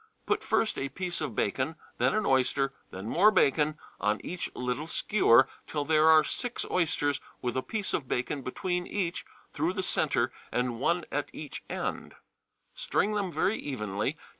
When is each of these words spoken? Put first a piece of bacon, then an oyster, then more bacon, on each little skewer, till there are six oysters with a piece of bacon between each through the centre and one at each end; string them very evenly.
Put 0.25 0.43
first 0.43 0.79
a 0.79 0.89
piece 0.89 1.21
of 1.21 1.35
bacon, 1.35 1.75
then 1.99 2.15
an 2.15 2.25
oyster, 2.25 2.73
then 2.89 3.05
more 3.07 3.29
bacon, 3.29 3.77
on 3.99 4.19
each 4.25 4.49
little 4.55 4.87
skewer, 4.87 5.47
till 5.67 5.85
there 5.85 6.09
are 6.09 6.23
six 6.23 6.65
oysters 6.71 7.21
with 7.43 7.55
a 7.55 7.61
piece 7.61 7.93
of 7.93 8.07
bacon 8.07 8.41
between 8.41 8.87
each 8.87 9.25
through 9.53 9.73
the 9.73 9.83
centre 9.83 10.31
and 10.51 10.79
one 10.79 11.05
at 11.11 11.29
each 11.33 11.61
end; 11.69 12.15
string 12.73 13.13
them 13.13 13.31
very 13.31 13.57
evenly. 13.57 14.17